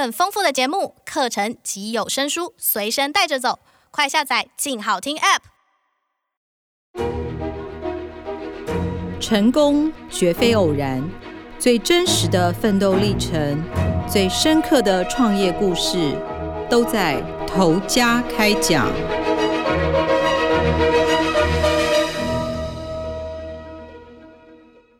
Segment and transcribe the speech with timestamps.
[0.00, 3.58] 更丰富的节目、课程及有声书随身带着走，
[3.90, 5.40] 快下载“静好听 ”App。
[9.20, 11.06] 成功绝非偶然，
[11.58, 13.62] 最真实的奋斗历程、
[14.08, 16.16] 最深刻的创业故事，
[16.70, 18.90] 都在头家开讲。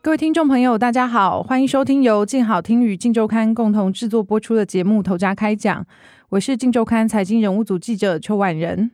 [0.02, 5.82] 各位听众朋友，大家好，欢迎收听由静好听与静周刊共同制作播出的节目《头家开讲》，
[6.30, 8.92] 我是静周刊财经人物组记者邱婉仁。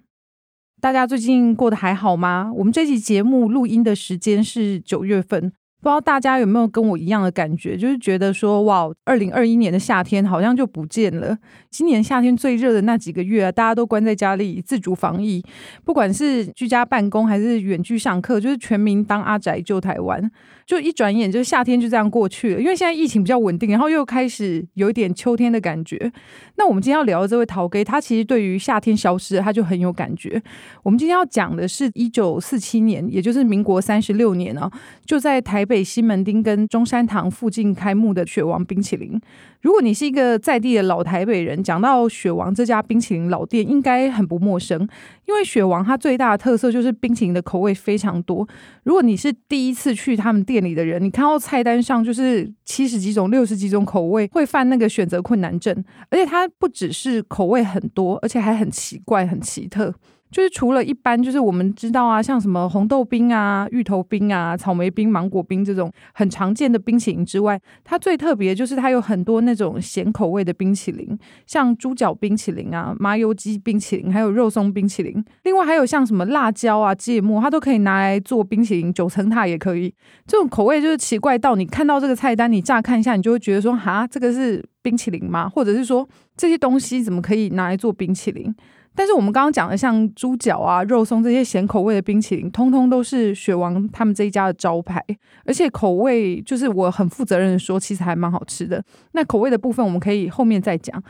[0.80, 2.50] 大家最近过得还好吗？
[2.56, 5.52] 我们这期节目录音的时间是九月份。
[5.82, 11.38] 不知道大家有没有跟我一样的感觉，就是觉得说，哇，二零二一年的夏天好像就不见了。
[11.70, 15.44] 今年夏天最热的那几个月，大家都关在家里自主防疫，
[15.84, 20.28] 不管是居家办公还是远距上课，就是全民当阿宅救台湾。
[20.66, 22.60] 就一转眼，就夏天就这样过去了。
[22.60, 26.12] 因为现在疫情比较稳定，然后又开始有一点秋天的感觉。
[26.56, 30.42] 那我们今天要聊的这位陶哥，他其实对于夏天消失，他就很有感觉。
[30.82, 34.68] 我们今天要讲的是一九四七年，也就是民国三十六年啊，
[35.04, 39.20] 就在台北西门町跟中山堂附近开幕的雪王冰淇淋。
[39.60, 44.88] 如果你是一个在地的老台北人，讲到雪王这家冰淇淋老店，应该很不陌生。
[45.26, 48.46] 因为雪王它最大的特色就是冰淇淋的口味非常多。
[48.84, 55.84] 如果你是第一次去他们店里的人，你看到菜单上就是七十几种、六十几种口味，会犯那个选择困难症。
[56.10, 59.94] 而且它不只是口味很多，而且还很奇怪、很奇特。
[60.30, 75.24] 就是除了一般，就是我们知道啊，像什么红豆冰啊、芋头冰啊、草莓冰、芒果冰这种很常见的冰淇淋之外，它最特别就是它有很多那种咸口味的冰淇淋，像猪脚冰淇淋啊、麻油鸡冰淇淋，还有肉松冰淇淋。
[75.44, 79.94] 另外还有像什么辣椒啊、芥末，它都可以拿来做冰淇淋，九层塔也可以。
[80.26, 85.48] 这种口味就是奇怪到你看到这个菜单，你乍看一下，你就会觉得说，哈，这个是冰淇淋吗？
[85.48, 88.54] 或者是说这些东西怎么可以拿来做冰淇淋？
[88.96, 95.00] 但是我们刚刚讲的像猪脚啊、肉松这些咸口味的冰淇淋，通通都是雪王他们这一家的招牌，
[95.44, 98.82] 而且口味就是我很负责任的说，其实还蛮好吃的。
[99.12, 101.00] 那口味的部分我们可以后面再讲。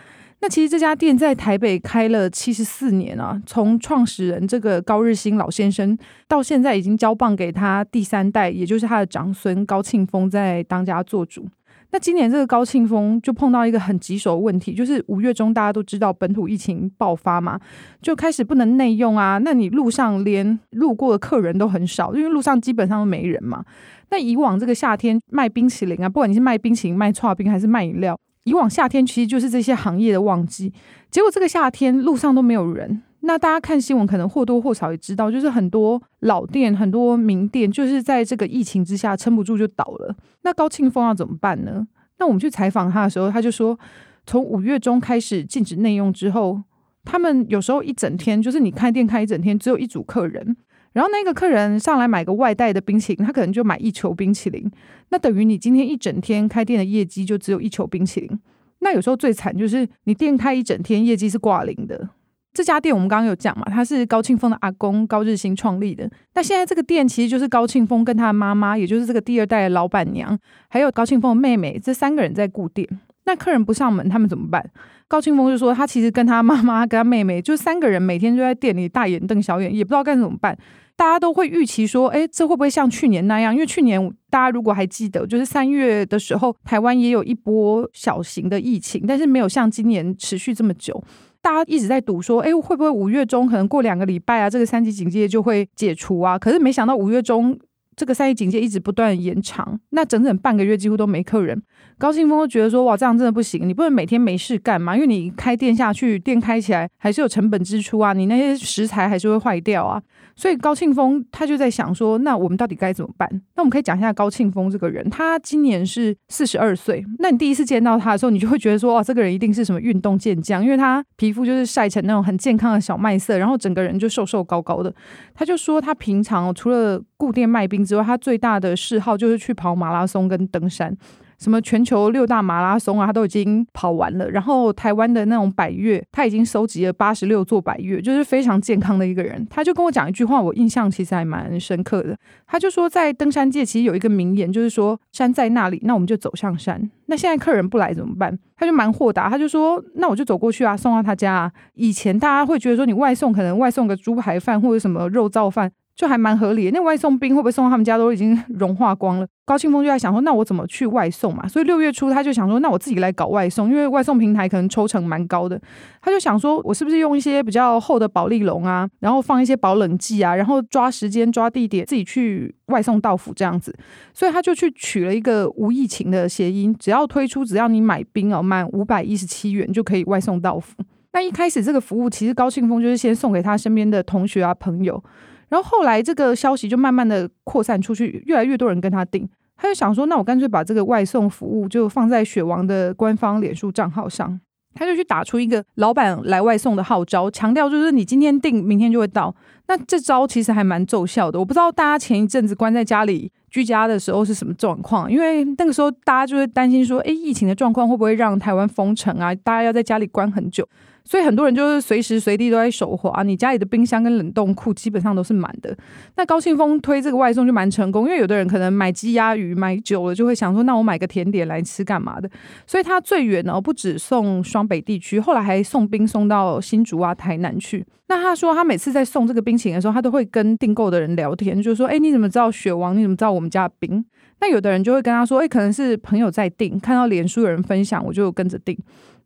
[0.40, 5.96] 那其实这家店在台北开了七十四年啊，从创始人这个高日新老先生
[6.28, 11.48] 到现在已经交棒给他第三代，也就是他的长孙高庆丰在当家做主。
[11.92, 17.58] 那今年这个高庆峰就碰到一个很棘手的问题，就是五月中大家都知道本土疫情爆发嘛，
[18.02, 19.38] 就开始不能内用啊。
[19.38, 23.64] 那你路上连路过的客人都很少，因为路上基本上都没人嘛。
[24.10, 30.72] 那以往这个夏天卖冰淇淋啊，不管你是卖冰淇淋、卖串冰还是卖饮料，以往夏天其实就是这些行业的旺季。
[31.10, 33.02] 结果这个夏天路上都没有人。
[33.20, 40.14] 那大家看新闻，可能或多或少也知道，就是很多老店、很多名店，就是在这个疫情之下撑不住就倒了。
[40.42, 41.86] 那高庆峰要怎么办呢？
[42.18, 43.78] 那我们去采访他的时候，他就说，
[44.26, 46.62] 从五月中开始禁止内用之后，
[47.04, 50.56] 他们有时候一整天，就是你开店开一整天，只有一组客人，
[50.92, 54.70] 然后那个客人上来买个外带的冰淇淋，他可能就买一球冰淇淋，
[55.08, 58.38] 那等于你今天一整天开店的业绩就只有一球冰淇淋。
[58.80, 62.08] 那有时候最惨就是你店开一整天，业绩是挂零的。
[62.56, 66.10] 这家店我们刚刚有讲嘛，他是高庆丰的阿公高日新创立的。
[66.34, 72.88] 那现在这个店其实就是高庆丰跟他妈妈，也就是这个第二代的老板娘，还有高庆丰的妹妹，这三个人在顾店。
[73.26, 74.64] 那客人不上门，他们怎么办？
[75.06, 80.56] 高庆丰就说他其实跟他妈妈跟他妹妹，就三个人每天就在店里大眼瞪小眼，也不知道该怎么办。
[80.96, 83.52] 大家都会预期说，哎，这会不会像去年那样？
[83.52, 84.00] 因为去年
[84.30, 91.04] 大家如果还记得，就是三月的时候，台湾也有一波小型的疫情，但是没有像今年持续这么久。
[91.46, 96.36] 大家一直在赌说，哎，会不会五月中可能过两个礼拜啊，这个三级警戒就会解除啊？
[96.36, 97.56] 可是没想到五月中
[97.94, 101.62] 这个三级警戒一直不断延长，那整整半个月几乎都没客人。
[101.98, 104.96] 高庆峰都觉得说，哇，这样真的不行，你不能每天没事干嘛？
[104.96, 110.02] 因为你开店下去，店开起来还是有成本支出啊，你那些食材还是会坏掉啊。
[110.36, 113.28] 所以高庆峰他就在想说，那我们到底该怎么办？
[113.54, 117.02] 那我们可以讲一下高庆峰这个人，他今年是四十二岁。
[117.18, 124.94] 那你第一次见到他的时候，你就会觉得说，哇，这个人一定是什么运动健将，因为他皮肤就是晒成那种很健康的小麦色，然后整个人就瘦瘦高高的。
[125.34, 130.94] 他就说，他平常除了固定卖冰之外，他最大的嗜好就是去跑马拉松跟登山。
[131.38, 134.30] 什么全球六大马拉松啊，他都已经跑完了。
[134.30, 139.46] 然后台湾的那种百岳，他已经收集了八十六座百岳，就是非常健康的一个人。
[139.50, 142.16] 他就跟我讲一句话，我印象其实还蛮深刻的。
[142.46, 146.90] 他就说，在登山界其实有一个名言，就是说山在那里，那我们就走向山。
[147.06, 148.36] 那现在客人不来怎么办？
[148.56, 151.52] 他就蛮豁达，他就说，那我就走过去啊，送到他家啊。
[151.74, 155.70] 以前大家会觉得说，你外送可能外送个猪排饭或者什么肉燥饭。
[155.96, 156.70] 就还蛮合理的。
[156.72, 159.26] 那外送冰会不会送到他们家都已经融化光了？
[159.46, 161.48] 高庆峰就在想说，那我怎么去外送嘛？
[161.48, 165.60] 所以六月初他就想说，那我自己来搞外送，因为外送平台可能抽成蛮高的。
[166.02, 173.74] 他就想说，我是不是用一些比较厚的保丽龙啊，然后放一些保冷剂啊，然后抓时间抓地点，自己去外送到府这样子。
[174.12, 180.74] 所以他就去取了一个无疫情的谐音，只要推出，只要你买冰哦，满五百一十七元就可以外送到府。
[181.12, 185.02] 那一开始这个服务其实高庆峰就是先送给他身边的同学啊朋友，
[185.48, 194.40] 然后后来这个消息就慢慢的扩散出去，越来越多人跟他订，他就想说，那我干脆把这个外送服务就放在雪王的官方脸书账号上，
[194.74, 199.34] 他就去打出一个老板来外送的号召，强调就是你今天订，明天就会到。
[199.68, 209.34] 那这招其实还蛮奏效的，我不知道大家前一阵子关在家里居家的时候是什么状况，因为那个时候大家就会担心说，诶，疫情的状况会不会让台湾封城啊？
[209.34, 210.68] 大家要在家里关很久。
[211.06, 215.74] 所以很多人就是随时随地都在手滑，你家里的冰箱跟冷冻库基本上都是满的。
[216.16, 222.28] 那高庆峰推这个外送就蛮成功，因为有的人可能买鸡鸭鱼买久了，就会想说，那我买个甜点来吃干嘛的？
[222.66, 227.86] 所以他最远呢，不止送双北地区，后来还送冰送到新竹啊、台南去。
[228.08, 232.96] 那他说他每次在送这个冰淇淋的时候，他都会跟订购的人聊天，就说，哎，你怎么知道雪王？
[232.96, 234.04] 你怎么知道我们家的冰？
[234.40, 238.78] 那有的人就会跟他说，哎，可能是朋友在订，看到脸书有人分享，我就跟着订。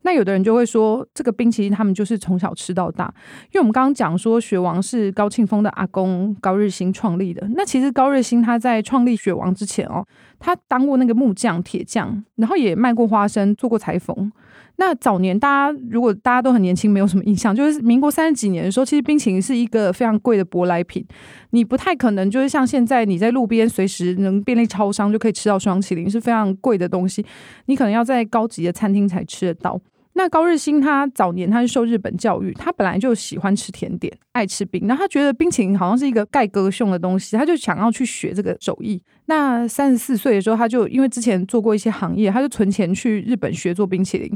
[0.03, 3.13] 那有的人就会说，这个冰淇淋他们就是从小吃到大，
[3.47, 7.47] 因为我们刚刚讲说雪王是高庆峰的阿公高日新创立的。
[7.55, 10.07] 那其实高日新他在创立雪王之前哦，
[10.39, 14.33] 他当过那个木匠、铁匠，然后也卖过花生，做过裁缝。
[14.81, 21.05] 那早年大家如果大家都很年轻，没有什么印象，就是民国三十几年的时候，其实冰淇淋是一个非常贵的舶来品，
[21.51, 27.23] 你不太可能就是像现在你在路边随时能便利超商就可以吃到双淇淋，是非常贵的东西，
[27.67, 29.79] 你可能要在高级的餐厅才吃得到。
[30.15, 39.03] 那高日新他早年他是受日本教育，他本来就喜欢吃甜点，爱吃冰，然后他觉得冰淇淋好像是一个盖哥兄的东西，他就想要去学这个手艺。
[39.27, 44.31] 那三十四岁的时候，他就因为之前做过一些行业，他就存钱去日本学做冰淇淋。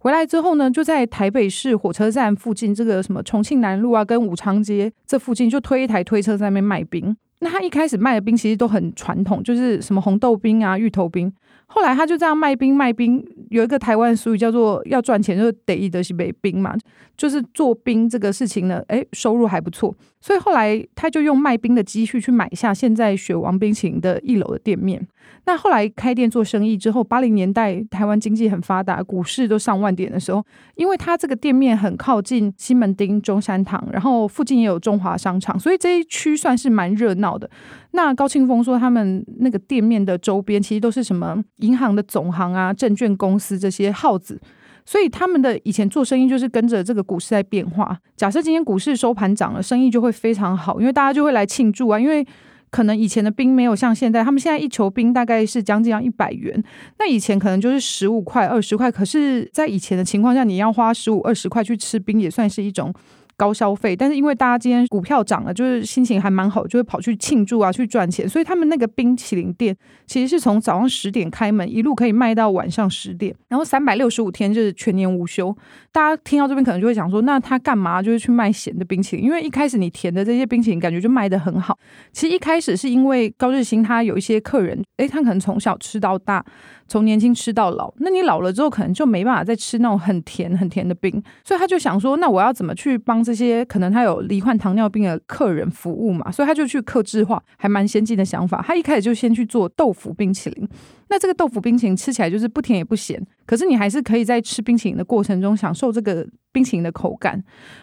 [0.00, 7.16] 回来之后呢，就在台北市火车站附近这个什么重庆南路啊，跟武昌街这附近就推一台推车在那边卖冰。
[7.40, 11.32] 那他一开始卖的冰其实都很传统，就是什么红豆冰啊、芋头冰。
[11.70, 16.74] 后来他就这样卖冰卖冰，有一个台湾俗语叫做“要赚钱就得一得西北冰”嘛，
[17.16, 19.94] 就是做冰这个事情呢，诶，收入还不错。
[20.20, 25.06] 所以后来他就用卖冰的积蓄去买下现在雪王冰淇淋的一楼的店面。
[25.44, 30.44] 那后来开店做生意之后，八零年代台湾经济很发达，股市都上万点的时候，
[30.74, 37.48] 因为他这个店面很靠近西门町、中山堂，然后附近也有中华商场，所以这一区算是蛮热闹的。
[37.92, 44.40] 那高庆峰说，他们那个店面的周边其实都是什么银行的总行啊、证券公司这些号子，
[44.84, 47.98] 所以他们的以前做生意就是跟着这个股市在变化。
[48.14, 51.98] 假设今天股市收盘涨了，生意就会非常好，因为大家就会来庆祝啊。
[51.98, 52.24] 因为
[52.70, 56.62] 可能以前的冰没有像现在，他们现在一球冰大概是将近要一百元，
[56.98, 58.92] 那以前可能就是十五块、二十块。
[58.92, 62.92] 可是，在以前的情况下，你要花十五、二十块去吃冰，也算是一种。
[63.38, 68.28] 高消费，但是因为大家今天股票涨了，就是心情还蛮好，就会跑去庆祝啊，去赚钱。
[68.28, 69.74] 所以他们那个冰淇淋店
[70.06, 75.56] 其实是从早上十点开门，一路可以卖到晚上十点，然后三百六十五天就是全年无休。
[75.98, 79.24] 大家听到这边可能就会想说，那他干嘛就是去卖咸的冰淇淋？
[79.24, 81.76] 因为一开始你甜的这些冰淇淋感觉就卖得很好。
[82.12, 86.44] 其实一开始是因为高日新他有一些客人，诶，他可能从小吃到大。
[86.86, 96.30] 从年轻吃到老，那你老了之后可能就没办法再吃那种很甜很甜的冰，所以他就想说，那我要怎么去帮这些可能他有罹患糖尿病的客人服务嘛？
[96.30, 98.64] 所以他就去客制化，还蛮先进的想法。
[98.64, 100.68] 他一开始就先去做豆腐冰淇淋。
[101.10, 106.26] 那这个豆腐冰淇淋吃起来就是不甜也不咸，可是你还是可以在吃冰淇淋的过程中享受这个
[106.58, 107.40] 冰淇淋的口感。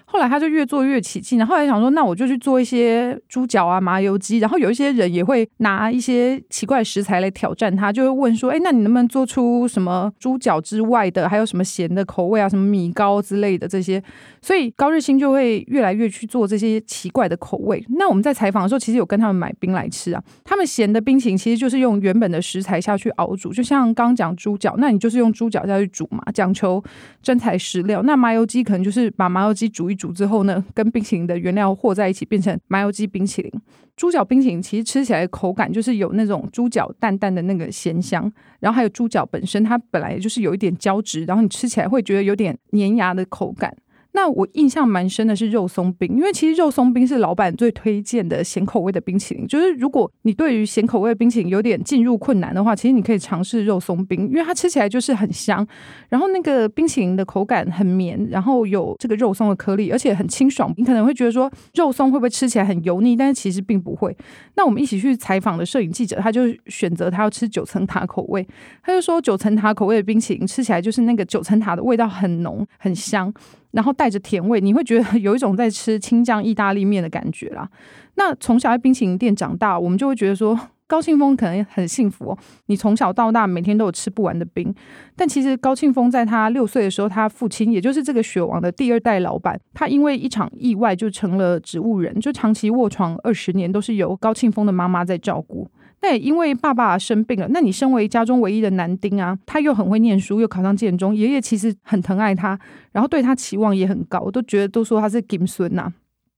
[0.08, 4.38] 后来他就越做越起劲，然后来想说，那我就去做一些猪脚啊、麻油鸡。
[4.38, 14.02] 然后有一些人也会拿一些奇怪食材来挑战他，就会问说，哎，那你能不能做出什么猪脚之外的，还有什么咸的口味啊，什么米糕之类的这些？
[14.42, 17.84] 所以高日新就会越来越去做这些奇怪的口味。
[17.98, 20.24] 那我们在采访的时候，其实有跟他们买冰来吃啊。
[20.44, 26.82] 他们咸的冰淇淋其实就是用原本的食材下去熬煮，就像刚讲猪脚，那你就是用猪脚下去煮嘛，讲求
[27.22, 28.04] 真材实料。
[28.04, 33.52] 那麻油鸡可能就是把麻油鸡煮一煮之后呢，跟冰淇淋的原料和在一起，变成麻油鸡冰淇淋。
[33.96, 38.30] 猪脚冰淇淋其实吃起来的口感就是有那种猪脚淡淡的那个咸香，
[38.60, 43.74] 然后还有猪脚本身它本来就是有一点胶质，然后你吃起来会觉得有点粘牙的口感。
[44.16, 49.46] 那我印象蛮深的是肉松冰，因为其实肉松冰是老板最推荐的咸口味的冰淇淋。
[49.46, 55.68] 就是如果你对于咸口味的冰淇淋有点进入困难的话，其实你可以尝试肉松冰，因为它吃起来就是很香，
[56.08, 60.74] 然后那个冰淇淋的口感很绵，然后有这个肉松的颗粒，而且很清爽。
[60.78, 63.18] 你可能会觉得说肉松会不会吃起来很油腻？
[63.18, 64.16] 但是其实并不会。
[64.56, 68.48] 那我们一起去采访的摄影记者，他就选择他要吃九层塔口味，
[68.82, 73.34] 他就说九层塔口味的冰淇淋吃起来就是那个九层塔的味道很浓很香。
[73.76, 77.70] 然后带着甜味，你会觉得有一种在吃青酱意大利面的感觉啦。
[78.16, 82.38] 那从小在冰淇淋店长大，我们就会觉得说高庆丰可能很幸福哦。
[82.68, 84.74] 你从小到大每天都有吃不完的冰，
[85.14, 95.70] 但其实高庆丰在他六岁的时候，他父亲也就是这个雪王的第二代老板，他因为一场意外就成了植物人，就长期卧床二十年，都是由高庆丰的妈妈在照顾。
[96.06, 102.60] 那因为爸爸生病了，那你身为家中唯一的男丁啊，他又很会念书，又考上建中，爷爷其实很疼爱他，
[102.92, 105.92] 然后对他期望也很高，我都觉得都说他是金孙呐。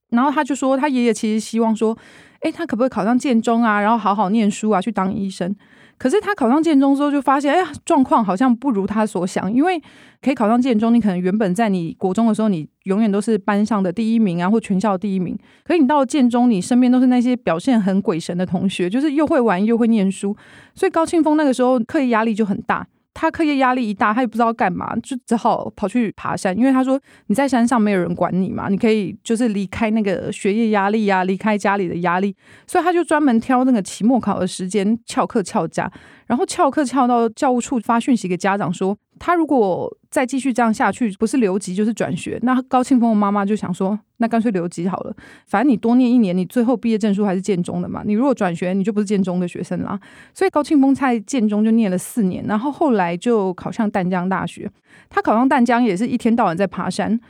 [0.08, 1.94] 然后他就说，他爷爷其实希望说，
[2.40, 5.54] 诶，他可不可以考上建中啊，然后好好念书啊，去当医生。
[5.98, 9.52] 可是他考上建中之后，就发现，哎呀，状况好像不如他所想。
[9.52, 9.82] 因为
[10.22, 15.36] 可以考上建中，你可能原本在你国中的时候，你永远都是班上的第一名啊，或全校第一名。
[15.64, 20.36] 可是你到了建中，你身边都是那些表现很鬼神的同学，就是又会玩又会念书，
[20.74, 22.86] 所以高庆峰那个时候课业压力就很大。
[23.20, 26.56] 他课业压力一大，他也不知道干嘛，就只好跑去爬山。
[26.56, 35.90] 因为他说你在山上没有人管你嘛，你可以就是离开那个学业压力呀，离开家里的压力，所以他就专门挑那个期末考的时间翘课翘家。
[36.28, 42.38] 然后翘课翘到教务处发讯息给家长说，他如果再继续这样下去，不是留级就是转学。
[42.42, 45.14] 那高庆峰的妈妈就想说，那干脆留级好了，
[45.46, 48.02] 反正你多念一年，你最后毕业证书还是建中的嘛。
[48.04, 49.98] 你如果转学，你就不是建中的学生啦。
[50.32, 54.70] 所以高庆峰在建中就念了四年，然后后来就考上淡江大学。
[55.10, 57.20] 他考上淡江也是一天到晚在爬山。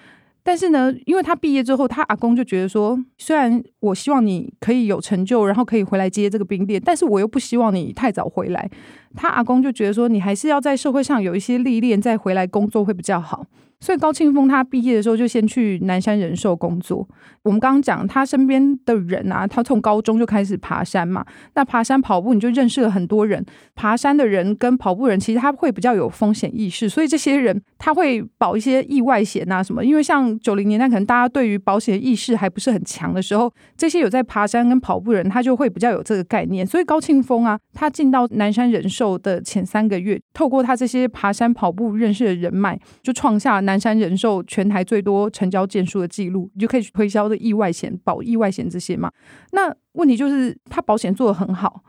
[0.44, 8.70] 但是呢，因为他毕业之后，他阿公就觉得说，虽然我希望你可以有成就，然后可以回来接这个冰店，但是我又不希望你太早回来。
[9.14, 13.46] 他阿公就觉得说，你还是要在社会上有一些历练，再回来工作会比较好。
[13.80, 17.08] 所以高庆峰他毕业的时候就先去南山人寿工作。
[17.44, 21.24] 我们刚刚讲他身边的人啊，他从高中就开始爬山嘛。
[21.54, 23.44] 那爬山跑步你就认识了很多人。
[23.76, 29.84] 爬山的人跟跑步人其实他会比较有风险意识，所以这些人他会保一些意外险啊什么。
[29.84, 36.66] 因为像九零年代可能大家对于保险意识还不是很强的时候，这些有在爬山跟跑步人他就会比较有这个概念。
[36.66, 43.60] 所以高庆峰啊，他进到南山人寿的前三个月，透过他这些爬山跑步认识的人脉，就创下。
[43.60, 49.10] 南山人寿全台最多成交件数的记录，你就可以去推销的意外险、保意外险这些嘛。
[49.52, 51.82] 那问题就是他保险做得很好，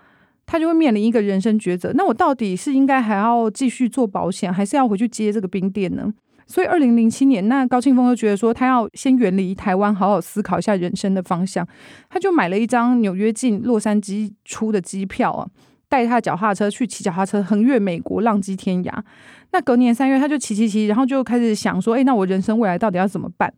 [0.46, 1.94] 他就会面临一个人生抉择。
[1.94, 6.12] 那我到底是应该还要继续做保险，还是要回去接这个冰店呢？
[6.48, 11.66] 所以二零零七年，那高庆峰就觉得说，他要先远离台湾，好好思考一下人生的方向。
[12.10, 15.48] 他就买了一张纽约进洛杉矶出的机票啊。
[15.90, 18.94] 带他的脚踏车去骑脚踏车横越美国，浪迹天涯。
[19.52, 23.52] 那隔年三月，他就骑骑骑，然后就开始想说：“诶，那我人生未来到底要怎么办？”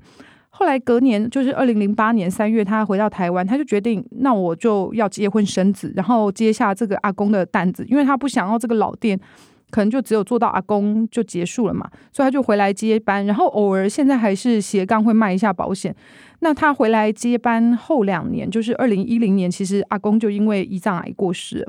[0.54, 9.20] 后来隔年，就是二零零八年三月，他回到台湾，他就决定：“那我就要结婚生子，然后接下这个阿公的担子，因为他不想要这个老店
[9.70, 15.96] 可能就只有做到阿公就结束了嘛，所以他就回来接班，然后偶尔现在还是斜杠会卖一下保险。
[16.40, 21.68] 那他回来接班后两年，就是二零一零年，其实阿公就因为胰脏癌过世。”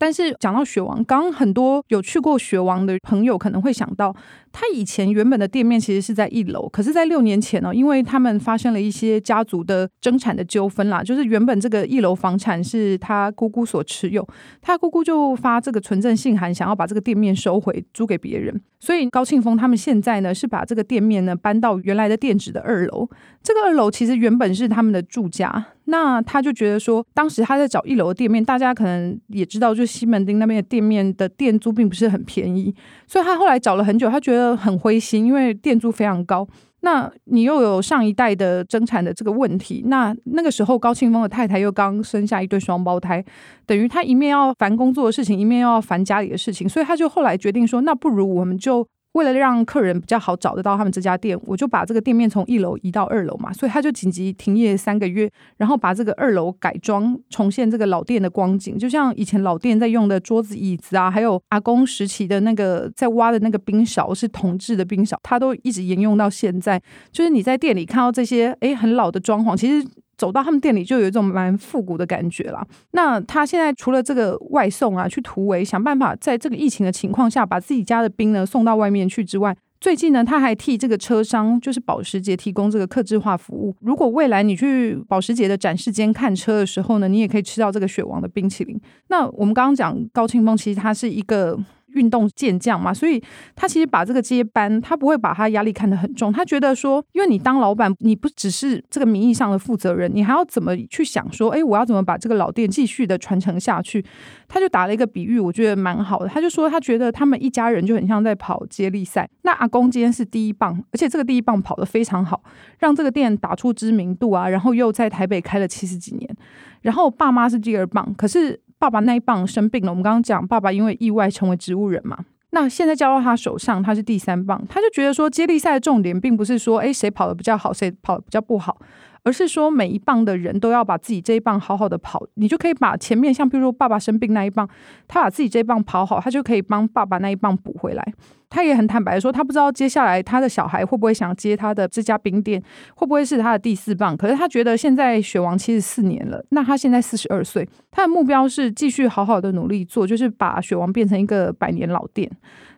[0.00, 4.16] 但是讲到雪王，刚很多有去过雪王的朋友可能会想到，
[4.50, 14.26] 他以前原本的店面其实是在一楼，可是，在六年前呢，因为他们发生了一些家族的争产的纠纷啦，就是原本这个一楼房产是他姑姑所持有，
[14.62, 23.06] 他姑姑就发这个存证信函，想要把这个店面收回租给别人，所以高庆峰他们现在呢是把这个店面呢搬到原来的店址的二楼，
[23.42, 25.66] 这个二楼其实原本是他们的住家。
[25.90, 32.74] 那他就觉得说，当时他在找一楼的店面，大家可能也知道，就西门町那边的店面的店租并不是很便宜，
[33.06, 36.46] 所以他后来找了很久，他觉得很灰心，因为店租非常高。
[36.82, 43.22] 那你又有上一代的争产的这个问题，那那个时候高庆峰的太太又刚生下一对双胞胎，
[43.66, 48.86] 等于他一面要烦工作的事情，一面要烦家里的事情，所以他就后来决定说，那不如我们就。
[49.12, 66.80] 为了让客人比较好找得到他们这家店，我就把这个店面从一楼移到二楼嘛，所以他就紧急停业三个月，然后把这个二楼改装，重现这个老店的光景，就像以前老店在用的桌子、椅子啊，还有阿公时期的那个在挖的那个冰勺是铜制的冰勺，他都一直沿用到现在。
[67.10, 69.86] 就是你在店里看到这些，诶，很老的装潢，其实。
[70.20, 72.62] 走到他们店里就有一种蛮复古的感觉了。
[72.90, 83.74] 那他现在除了这个外送啊，去突围想办法在这个疫情的情况下把自己家的冰呢送到外面去之外，最近呢，他还替这个车商，就是保时捷提供这个客制化服务。
[83.80, 88.78] 如果未来你去保时捷的展示间看车的时候呢，你也可以吃到这个雪王的冰淇淋。
[89.08, 91.58] 那我们刚刚讲高庆峰，其实他是一个。
[91.94, 93.22] 运动健将嘛，所以
[93.54, 96.32] 他其实把这个接班，他不会把他压力看得很重。
[96.32, 104.04] 他觉得说，因为你当老板，你不只是这个名义上的负责人，你还要怎么去想说，哎，我要怎么把这个老店继续的传承下去？
[104.48, 106.28] 他就打了一个比喻，我觉得蛮好的。
[106.28, 109.28] 他就说，他觉得他们一家人就很像在跑接力赛。
[109.42, 112.42] 那阿公今天是第一棒，而且这个第一棒跑得非常好，
[112.78, 116.36] 让这个店打出知名度啊，然后又在台北开了七十几年。
[116.82, 118.60] 然后爸妈是第二棒，可是。
[118.80, 122.16] 爸爸那一棒生病了，我们刚刚讲，爸爸因为意外成为植物人嘛。
[122.52, 128.80] 那现在交到他手上，他是第三棒，他就觉得说，接力赛的重点并不是说，哎，谁跑得比较好，谁跑得比较不好，
[129.22, 134.68] 而是说每一棒的人都要把自己这一棒好好的跑，你就可以把前面像比如说爸爸生病那一棒，
[135.06, 138.14] 他把自己这一棒跑好，他就可以帮爸爸那一棒补回来。
[138.52, 142.60] 他也很坦白的说，他不知道接下来他的小孩会不会想接他的这家冰店，
[142.96, 144.16] 会不会是他的第四棒。
[144.16, 152.28] 可是他觉得现在雪王七十四年了，那他现在四十二岁，他的目标是继续好好的努力做，就是把雪王变成一个百年老店。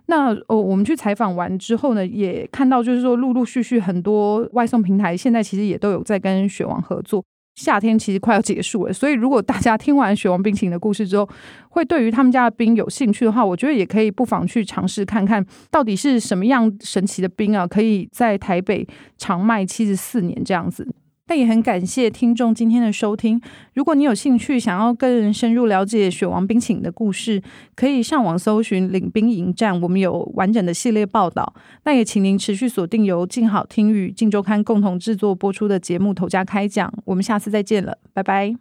[0.06, 7.24] 那哦，我们去采访完之后呢，也看到就是说，陆陆续续很多外送平台现在其实也都有在跟雪王合作。
[7.54, 11.28] 夏天其实快要结束了，所以如果大家听完雪王冰淇淋的故事之后，
[11.68, 20.94] 会对于他们家的冰有兴趣的话，我觉得也可以不妨去尝试看看，到底是什么样神奇的冰啊，可以在台北长卖七十四年这样子。
[21.32, 23.40] 那也很感谢听众今天的收听。
[23.72, 27.42] 如果你有兴趣想要更深入了解雪王冰淇淋的故事，
[27.74, 31.54] 可以上网搜寻领兵营战，我们有完整的系列报道。
[31.86, 38.54] 那也请您持续锁定由静好听与静周刊共同制作播出的节目《头家开讲》，我们下次再见了，拜拜。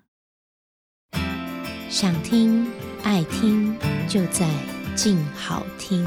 [1.89, 2.65] 想听
[3.03, 3.75] 爱听
[4.07, 4.47] 就在
[4.95, 6.05] 静好听。